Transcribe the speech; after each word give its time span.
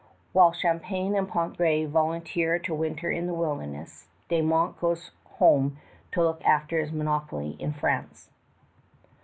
While 0.33 0.51
Champlain 0.51 1.15
and 1.15 1.29
Pontgravé 1.29 1.87
volunteer 1.87 2.57
to 2.57 2.73
winter 2.73 3.11
in 3.11 3.27
the 3.27 3.35
wilderness, 3.35 4.07
De 4.29 4.41
Monts 4.41 4.79
goes 4.79 5.11
home 5.37 5.77
to 6.13 6.23
look 6.23 6.43
after 6.43 6.79
his 6.81 6.91
monopoly 6.91 7.51
in 7.59 7.71
France. 7.71 8.31